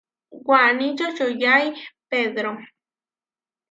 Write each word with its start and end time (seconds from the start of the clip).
Waní 0.47 0.87
čočoyái 0.97 1.65
Pedró. 2.09 2.51